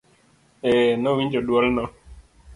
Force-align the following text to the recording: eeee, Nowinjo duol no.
eeee, 0.69 0.95
Nowinjo 1.03 1.41
duol 1.51 1.67
no. 1.77 1.85